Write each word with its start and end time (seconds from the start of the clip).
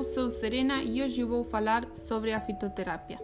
Eu 0.00 0.04
sou 0.04 0.30
Serena 0.30 0.82
e 0.82 1.02
hoje 1.02 1.22
vou 1.22 1.44
falar 1.44 1.86
sobre 1.92 2.32
a 2.32 2.40
fitoterapia. 2.40 3.20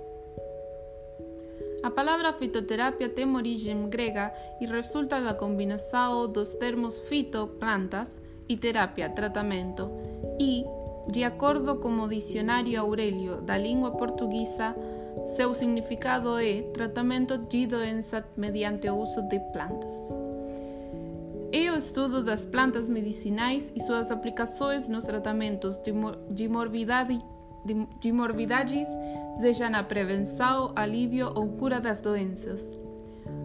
A 1.82 1.90
palavra 1.90 2.34
fitoterapia 2.34 3.08
tem 3.08 3.34
origem 3.34 3.88
grega 3.88 4.30
e 4.60 4.66
resulta 4.66 5.18
da 5.18 5.32
combinação 5.32 6.30
dos 6.30 6.54
termos 6.56 6.98
fito, 6.98 7.46
plantas, 7.58 8.20
e 8.46 8.58
terapia, 8.58 9.08
tratamento, 9.08 9.90
e, 10.38 10.66
de 11.10 11.24
acordo 11.24 11.76
com 11.76 11.98
o 11.98 12.08
dicionário 12.10 12.78
Aurélio 12.78 13.40
da 13.40 13.56
língua 13.56 13.92
portuguesa, 13.92 14.76
seu 15.24 15.54
significado 15.54 16.38
é 16.38 16.60
tratamento 16.74 17.38
de 17.38 17.66
doença 17.66 18.22
mediante 18.36 18.86
o 18.90 18.98
uso 18.98 19.22
de 19.22 19.40
plantas. 19.50 20.14
É 21.52 21.70
o 21.70 21.76
estudo 21.76 22.22
das 22.22 22.44
plantas 22.44 22.88
medicinais 22.88 23.72
e 23.74 23.80
suas 23.80 24.10
aplicações 24.10 24.88
nos 24.88 25.04
tratamentos 25.04 25.76
de, 25.78 25.92
de, 26.30 26.48
morbidade, 26.48 27.22
de, 27.64 27.86
de 28.00 28.12
morbidades, 28.12 28.86
seja 29.40 29.70
na 29.70 29.82
prevenção, 29.82 30.72
alívio 30.74 31.30
ou 31.34 31.48
cura 31.48 31.80
das 31.80 32.00
doenças. 32.00 32.78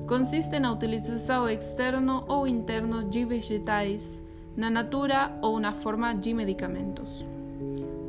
Consiste 0.07 0.59
na 0.59 0.71
utilização 0.71 1.47
externo 1.47 2.25
ou 2.27 2.47
interno 2.47 3.03
de 3.03 3.23
vegetais, 3.23 4.21
na 4.57 4.69
natura 4.69 5.37
ou 5.41 5.59
na 5.59 5.71
forma 5.71 6.13
de 6.13 6.33
medicamentos. 6.33 7.25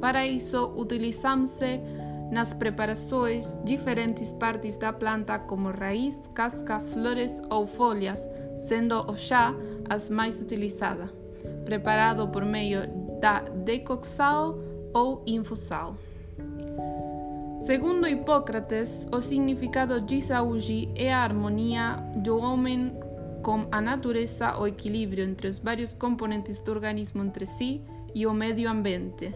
Para 0.01 0.27
isso, 0.27 0.73
utilizam-se 0.77 1.81
nas 2.33 2.55
preparações 2.55 3.59
diferentes 3.63 4.33
partes 4.33 4.77
da 4.79 4.93
planta, 4.93 5.39
como 5.39 5.71
raiz, 5.71 6.19
casca, 6.35 6.81
flores 6.81 7.43
ou 7.51 7.67
folhas, 7.67 8.27
sendo 8.59 8.99
o 9.09 9.15
chá 9.15 9.55
as 9.93 10.09
mais 10.09 10.41
utilizadas, 10.41 11.11
preparado 11.65 12.27
por 12.29 12.45
meio 12.45 12.87
da 13.21 13.41
decocção 13.41 14.59
ou 14.95 15.23
infusão. 15.27 15.97
Segundo 17.61 18.09
Hipócrates, 18.09 19.07
o 19.13 19.21
significado 19.21 20.01
de 20.01 20.21
saúde 20.21 20.89
é 20.97 21.13
a 21.13 21.23
harmonia 21.23 21.97
do 22.17 22.39
homem 22.39 22.99
com 23.43 23.69
a 23.71 23.81
natureza, 23.81 24.59
o 24.59 24.67
equilíbrio 24.67 25.25
entre 25.25 25.49
os 25.49 25.59
vários 25.59 25.93
componentes 25.93 26.61
do 26.61 26.73
organismo 26.73 27.23
entre 27.23 27.47
si 27.47 27.83
e 28.15 28.27
o 28.27 28.33
meio 28.33 28.69
ambiente. 28.69 29.35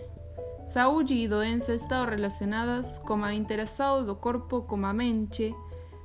Saúde 0.67 1.15
e 1.15 1.29
doença 1.29 1.75
estão 1.75 2.05
relacionadas 2.05 2.98
com 2.98 3.23
a 3.23 3.33
interação 3.33 4.05
do 4.05 4.17
corpo 4.17 4.63
com 4.63 4.85
a 4.85 4.93
mente, 4.93 5.55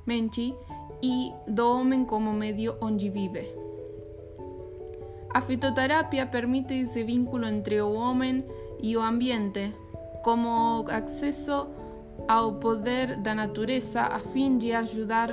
mente 0.06 0.54
e 1.02 1.32
do 1.48 1.68
homem 1.68 2.06
como 2.06 2.32
meio 2.32 2.76
onde 2.80 3.10
vive. 3.10 3.61
A 5.34 5.40
fitoterapia 5.40 6.26
permite 6.26 6.74
esse 6.74 7.04
vínculo 7.04 7.46
entre 7.46 7.82
o 7.82 7.94
homem 7.94 8.46
e 8.82 8.98
o 8.98 9.02
ambiente, 9.02 9.74
como 10.24 10.86
acesso 10.90 11.68
ao 12.28 12.56
poder 12.56 13.18
da 13.18 13.34
natureza 13.34 14.02
a 14.02 14.20
fim 14.20 14.58
de 14.58 14.74
ajudar 14.74 15.32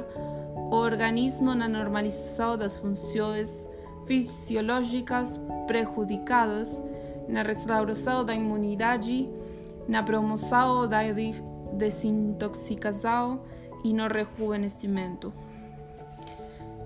o 0.55 0.75
organismo 0.75 1.55
na 1.55 1.67
normalização 1.67 2.57
das 2.57 2.77
funções 2.77 3.69
fisiológicas 4.07 5.41
prejudicadas, 5.67 6.83
na 7.29 7.43
restauração 7.43 8.25
da 8.25 8.35
imunidade, 8.35 9.29
na 9.89 10.03
promoção 10.03 10.87
da 10.89 11.01
desintoxicação 11.73 13.43
e 13.85 13.93
no 13.93 14.07
rejuvenescimento. 14.07 15.33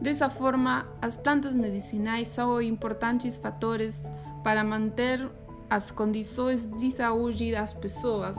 Dessa 0.03 0.29
forma, 0.29 0.85
as 1.01 1.17
plantas 1.17 1.55
medicinais 1.55 2.27
são 2.27 2.61
importantes 2.61 3.39
fatores 3.39 4.03
para 4.43 4.65
manter 4.65 5.31
as 5.71 5.93
condições 5.93 6.67
de 6.67 6.91
saúde 6.91 7.53
das 7.53 7.73
pessoas, 7.73 8.37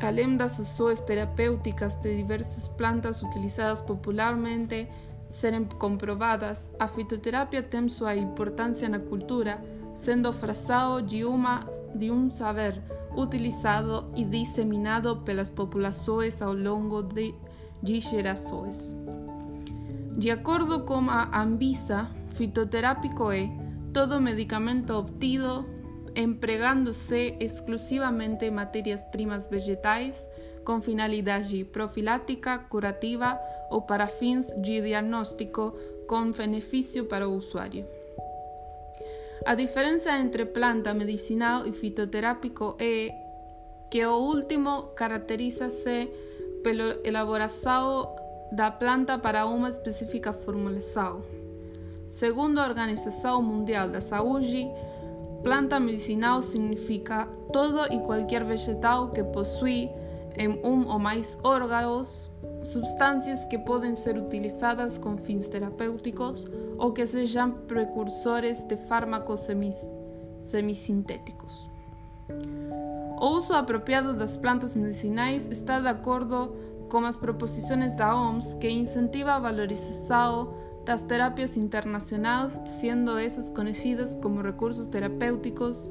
além 0.00 0.36
das 0.36 0.60
ações 0.60 1.00
terapêuticas 1.00 1.96
de 1.96 2.16
diversas 2.16 2.68
plantas 2.68 3.20
utilizadas 3.20 3.80
popularmente 3.80 4.88
serem 5.28 5.64
comprovadas, 5.64 6.70
a 6.78 6.86
fitoterapia 6.86 7.60
tem 7.60 7.88
sua 7.88 8.14
importância 8.14 8.88
na 8.88 9.00
cultura, 9.00 9.60
sendo 9.92 10.32
frasado 10.32 11.02
de, 11.02 11.24
uma, 11.24 11.68
de 11.96 12.12
um 12.12 12.30
saber 12.30 12.80
utilizado 13.16 14.08
e 14.14 14.24
disseminado 14.24 15.16
pelas 15.16 15.50
populações 15.50 16.40
ao 16.40 16.54
longo 16.54 17.02
de, 17.02 17.34
de 17.82 17.98
gerações. 17.98 18.94
De 20.18 20.32
acordo 20.32 20.84
com 20.84 21.08
a 21.08 21.40
Anvisa, 21.40 22.08
fitoterápico 22.34 23.30
é 23.30 23.48
todo 23.94 24.20
medicamento 24.20 24.92
obtido 24.92 25.64
empregando-se 26.16 27.36
exclusivamente 27.38 28.50
matérias-primas 28.50 29.46
vegetais 29.46 30.28
com 30.64 30.82
finalidade 30.82 31.64
profilática, 31.66 32.58
curativa 32.58 33.38
ou 33.70 33.82
para 33.82 34.08
fins 34.08 34.48
de 34.60 34.80
diagnóstico 34.80 35.78
com 36.08 36.32
benefício 36.32 37.04
para 37.04 37.28
o 37.28 37.36
usuário. 37.36 37.86
A 39.46 39.54
diferença 39.54 40.18
entre 40.18 40.46
planta 40.46 40.92
medicinal 40.92 41.64
e 41.64 41.72
fitoterápico 41.72 42.76
é 42.80 43.14
que 43.88 44.04
o 44.04 44.16
último 44.16 44.88
caracteriza-se 44.96 46.08
pela 46.64 46.98
elaboração 47.04 48.17
da 48.52 48.70
planta 48.70 49.18
para 49.18 49.46
uma 49.46 49.68
específica 49.68 50.32
formulação. 50.32 51.22
Segundo 52.06 52.58
a 52.58 52.66
Organização 52.66 53.42
Mundial 53.42 53.88
da 53.88 54.00
Saúde, 54.00 54.66
planta 55.42 55.78
medicinal 55.78 56.42
significa 56.42 57.28
todo 57.52 57.92
e 57.92 58.00
qualquer 58.00 58.44
vegetal 58.44 59.10
que 59.10 59.22
possui 59.22 59.90
em 60.36 60.48
um 60.64 60.88
ou 60.88 60.98
mais 60.98 61.38
órgãos 61.42 62.30
substâncias 62.62 63.44
que 63.46 63.58
podem 63.58 63.96
ser 63.96 64.16
utilizadas 64.16 64.98
com 64.98 65.16
fins 65.16 65.48
terapêuticos 65.48 66.46
ou 66.78 66.92
que 66.92 67.04
sejam 67.06 67.50
precursores 67.50 68.62
de 68.64 68.76
fármacos 68.76 69.40
semis, 69.40 69.76
semissintéticos. 70.42 71.68
O 73.20 73.36
uso 73.36 73.52
apropriado 73.52 74.14
das 74.14 74.36
plantas 74.36 74.74
medicinais 74.74 75.48
está 75.50 75.80
de 75.80 75.88
acordo 75.88 76.54
como 76.88 77.06
as 77.06 77.16
proposições 77.16 77.94
da 77.94 78.16
OMS 78.16 78.56
que 78.56 78.68
incentiva 78.68 79.32
a 79.32 79.38
valorização 79.38 80.54
das 80.84 81.02
terapias 81.02 81.56
internacionais, 81.56 82.58
sendo 82.64 83.18
essas 83.18 83.50
conhecidas 83.50 84.14
como 84.16 84.40
recursos 84.40 84.86
terapêuticos 84.86 85.88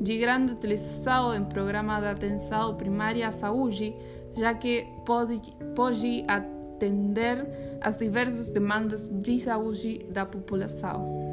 de 0.00 0.18
grande 0.18 0.52
utilização 0.52 1.34
em 1.34 1.44
programa 1.44 2.00
de 2.00 2.06
atenção 2.06 2.76
primária 2.76 3.28
à 3.28 3.32
saúde, 3.32 3.94
já 4.36 4.54
que 4.54 4.86
pode, 5.04 5.40
pode 5.74 6.24
atender 6.28 7.78
às 7.80 7.96
diversas 7.96 8.50
demandas 8.50 9.08
de 9.08 9.40
saúde 9.40 10.06
da 10.10 10.24
população. 10.24 11.26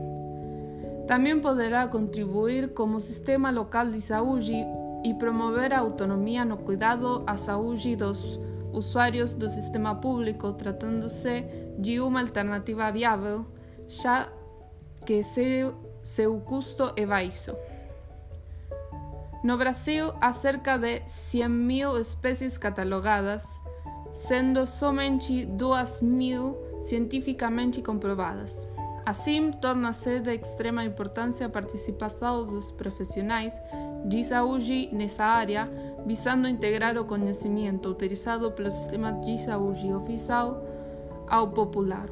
Também 1.08 1.40
poderá 1.40 1.88
contribuir 1.88 2.70
como 2.70 3.00
sistema 3.00 3.52
local 3.52 3.90
de 3.90 4.00
saúde 4.00 4.54
e 5.04 5.14
promover 5.14 5.74
a 5.74 5.80
autonomia 5.80 6.46
no 6.46 6.58
cuidado 6.58 7.24
à 7.28 7.36
saúde 7.36 7.96
dos 7.96 8.40
usuários 8.74 9.34
do 9.34 9.50
sistema 9.50 9.96
público, 9.96 10.52
tratando-se 10.54 11.46
de 11.78 12.00
uma 12.00 12.20
alternativa 12.20 12.92
viável, 12.92 13.46
já 13.88 14.28
que 15.06 15.24
seu, 15.24 15.76
seu 16.02 16.40
custo 16.42 16.92
é 16.96 17.06
baixo. 17.06 17.56
No 19.44 19.58
Brasil, 19.58 20.14
há 20.22 20.32
cerca 20.32 20.78
de 20.78 21.02
100 21.06 21.50
mil 21.50 21.98
espécies 22.00 22.58
catalogadas, 22.58 23.62
sendo 24.14 24.66
somente 24.66 25.46
2 25.46 26.02
mil 26.02 26.58
cientificamente 26.82 27.82
comprovadas. 27.82 28.68
Assim, 29.06 29.52
torna-se 29.52 30.22
de 30.22 30.34
extrema 30.34 30.86
importância 30.86 31.46
a 31.46 31.50
participação 31.50 32.46
dos 32.46 32.72
profissionais 32.72 33.62
de 34.06 34.24
saúde 34.24 34.90
nessa 34.94 35.26
área, 35.26 35.70
visando 36.06 36.48
integrar 36.48 36.98
o 36.98 37.06
conhecimento 37.06 37.90
utilizado 37.90 38.52
pelo 38.52 38.72
sistema 38.72 39.12
de 39.12 39.38
saúde 39.38 39.92
oficial 39.94 40.64
ao 41.28 41.50
popular. 41.50 42.08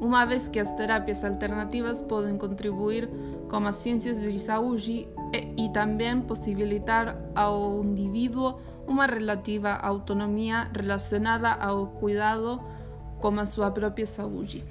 Uma 0.00 0.24
vez 0.24 0.48
que 0.48 0.58
as 0.58 0.72
terapias 0.74 1.22
alternativas 1.24 2.00
podem 2.00 2.38
contribuir 2.38 3.10
com 3.48 3.58
as 3.66 3.76
ciências 3.76 4.20
de 4.20 4.38
saúde 4.38 5.06
e, 5.32 5.64
e 5.64 5.68
também 5.72 6.22
possibilitar 6.22 7.16
ao 7.34 7.84
indivíduo 7.84 8.58
uma 8.86 9.04
relativa 9.04 9.72
autonomia 9.72 10.70
relacionada 10.74 11.52
ao 11.52 11.86
cuidado 11.86 12.60
com 13.20 13.38
a 13.38 13.44
sua 13.44 13.70
própria 13.70 14.06
saúde. 14.06 14.64